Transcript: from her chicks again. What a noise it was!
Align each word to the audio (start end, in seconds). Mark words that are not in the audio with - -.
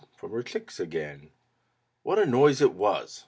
from 0.15 0.31
her 0.31 0.41
chicks 0.41 0.79
again. 0.79 1.29
What 2.01 2.17
a 2.17 2.25
noise 2.25 2.59
it 2.59 2.73
was! 2.73 3.19